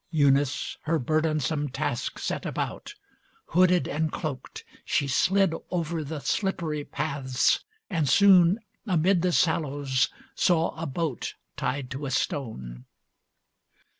Eunice 0.09 0.77
her 0.81 0.97
burdensome 0.97 1.69
Task 1.69 2.17
set 2.17 2.43
about. 2.43 2.95
Hooded 3.49 3.87
and 3.87 4.11
cloaked, 4.11 4.63
she 4.83 5.07
slid 5.07 5.53
Over 5.69 6.03
the 6.03 6.19
slippery 6.21 6.83
paths, 6.83 7.59
and 7.87 8.09
soon 8.09 8.57
amid 8.87 9.21
The 9.21 9.31
sallows 9.31 10.09
saw 10.33 10.73
a 10.75 10.87
boat 10.87 11.35
tied 11.55 11.91
to 11.91 12.07
a 12.07 12.09
stone. 12.09 12.85